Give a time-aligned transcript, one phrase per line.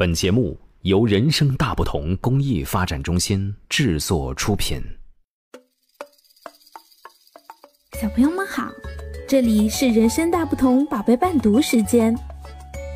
[0.00, 4.80] 本节目由人生大不同公益发展中心制作出品。
[8.00, 8.70] 小朋友们好，
[9.28, 12.16] 这里是人生大不同宝贝伴读时间，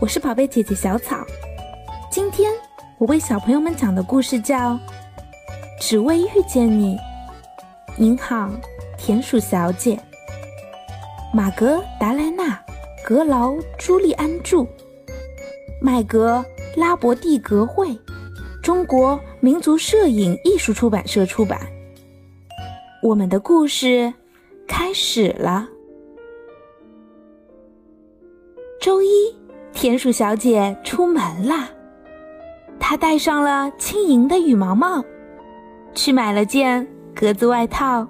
[0.01, 1.22] 我是宝贝姐姐小草。
[2.11, 2.51] 今天
[2.96, 4.73] 我为小朋友们讲的故事叫
[5.79, 6.96] 《只为遇见你》。
[7.98, 8.50] 您好，
[8.96, 10.00] 田鼠小姐。
[11.34, 12.57] 马格达莱纳·
[13.07, 14.66] 格劳朱利安著，
[15.82, 16.43] 麦格
[16.77, 17.98] 拉伯蒂格会，
[18.62, 21.60] 中国民族摄影艺术出版社出版。
[23.02, 24.12] 我们的故事
[24.66, 25.69] 开始了。
[28.80, 29.09] 周一，
[29.73, 31.69] 田鼠小姐出门啦。
[32.78, 35.02] 她戴上了轻盈的羽毛帽，
[35.95, 38.06] 去买了件格子外套。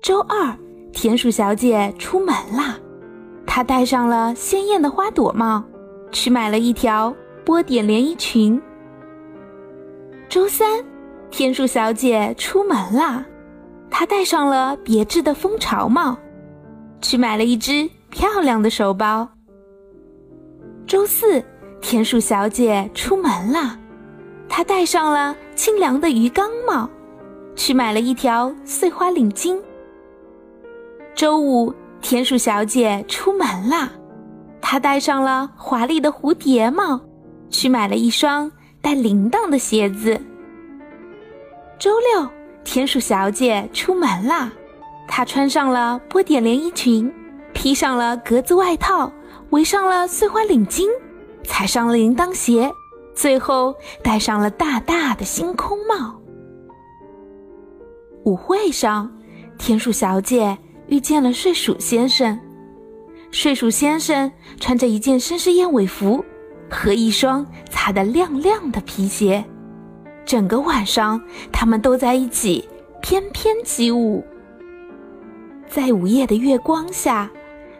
[0.00, 0.56] 周二。
[0.94, 2.78] 田鼠小姐出门啦，
[3.46, 5.64] 她戴上了鲜艳的花朵帽，
[6.12, 8.60] 去买了一条波点连衣裙。
[10.28, 10.84] 周三，
[11.30, 13.24] 田鼠小姐出门啦，
[13.90, 16.16] 她戴上了别致的蜂巢帽，
[17.00, 19.28] 去买了一只漂亮的手包。
[20.86, 21.42] 周四，
[21.80, 23.78] 田鼠小姐出门啦，
[24.48, 26.88] 她戴上了清凉的鱼缸帽，
[27.56, 29.58] 去买了一条碎花领巾。
[31.14, 33.90] 周五，田鼠小姐出门啦，
[34.72, 36.98] 她戴上了华丽的蝴蝶帽，
[37.50, 40.18] 去买了一双带铃铛的鞋子。
[41.78, 42.26] 周六，
[42.64, 44.50] 田鼠小姐出门啦，
[45.06, 47.12] 她穿上了波点连衣裙，
[47.52, 49.12] 披上了格子外套，
[49.50, 50.88] 围上了碎花领巾，
[51.44, 52.72] 踩上了铃铛鞋，
[53.14, 56.18] 最后戴上了大大的星空帽。
[58.24, 59.12] 舞会上，
[59.58, 60.56] 田鼠小姐。
[60.88, 62.38] 遇见了睡鼠先生，
[63.32, 64.30] 睡鼠先生
[64.60, 66.22] 穿着一件绅士燕尾服
[66.70, 69.42] 和一双擦得亮亮的皮鞋，
[70.26, 72.68] 整个晚上他们都在一起
[73.00, 74.22] 翩翩起舞。
[75.66, 77.30] 在午夜的月光下，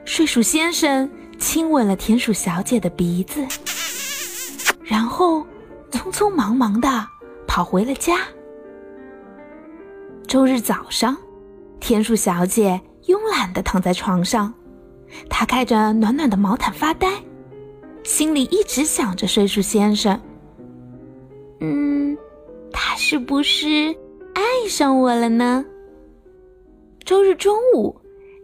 [0.06, 3.46] 睡鼠先生亲吻了田鼠小姐的鼻子，
[4.82, 5.46] 然后
[5.90, 7.06] 匆匆忙忙的
[7.46, 8.20] 跑回了家。
[10.26, 11.14] 周日早上，
[11.78, 12.80] 田鼠小姐。
[13.08, 14.54] 慵懒地躺在床上，
[15.28, 17.08] 他盖着暖暖的毛毯发呆，
[18.02, 20.20] 心里一直想着睡鼠先生。
[21.60, 22.16] 嗯，
[22.72, 23.94] 他是不是
[24.34, 25.64] 爱上我了呢？
[27.04, 27.94] 周日中午，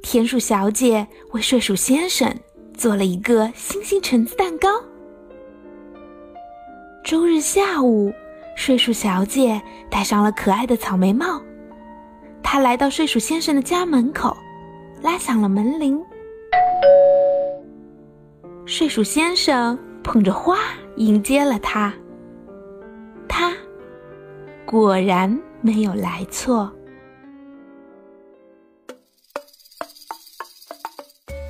[0.02, 2.34] 田鼠小姐为睡鼠先生
[2.74, 4.68] 做了一个星星橙子蛋糕。
[7.04, 8.12] 周日下午，
[8.56, 11.40] 睡鼠小姐戴上了可爱的草莓帽，
[12.42, 14.36] 她来到睡鼠先生的家门口。
[15.00, 16.04] 拉响了门铃，
[18.66, 20.58] 睡鼠先生捧着花
[20.96, 21.92] 迎接了他。
[23.28, 23.52] 他
[24.66, 26.70] 果然没有来错。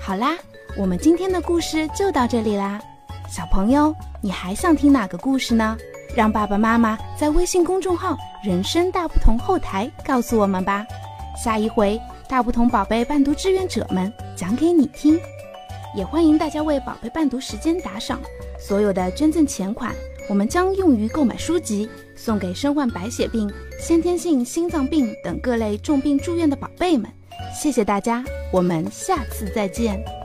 [0.01, 0.37] 好啦，
[0.77, 2.81] 我们今天的故事就到这里啦。
[3.29, 5.77] 小朋友，你还想听哪个故事呢？
[6.17, 10.87] 让爸爸妈妈在微信公众号“人生大不同”后台告诉我们吧。
[11.37, 12.01] 下一回。
[12.29, 15.19] 大不同宝贝伴读志愿者们讲给你听，
[15.97, 18.21] 也欢迎大家为宝贝伴读时间打赏。
[18.61, 19.95] 所有的捐赠钱款，
[20.29, 23.51] 我们将用于购买书籍，送给身患白血病、
[23.81, 27.11] 先天性心脏病等各类重病住院的宝贝们。
[27.59, 28.23] 谢谢大家，
[28.53, 30.18] 我们下次再见。